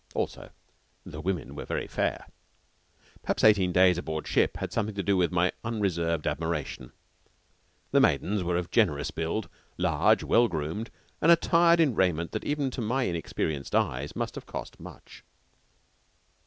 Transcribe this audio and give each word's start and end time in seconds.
Also 0.15 0.49
the 1.05 1.21
women 1.21 1.53
were 1.53 1.63
very 1.63 1.85
fair. 1.85 2.25
Perhaps 3.21 3.43
eighteen 3.43 3.71
days 3.71 3.99
aboard 3.99 4.25
ship 4.27 4.57
had 4.57 4.73
something 4.73 4.95
to 4.95 5.03
do 5.03 5.15
with 5.15 5.31
my 5.31 5.51
unreserved 5.63 6.25
admiration. 6.25 6.91
The 7.91 7.99
maidens 7.99 8.41
were 8.43 8.57
of 8.57 8.71
generous 8.71 9.11
build, 9.11 9.47
large, 9.77 10.23
well 10.23 10.47
groomed, 10.47 10.89
and 11.21 11.31
attired 11.31 11.79
in 11.79 11.93
raiment 11.93 12.31
that 12.31 12.45
even 12.45 12.71
to 12.71 12.81
my 12.81 13.03
inexperienced 13.07 13.75
eyes 13.75 14.15
must 14.15 14.33
have 14.33 14.47
cost 14.47 14.79
much. 14.79 15.23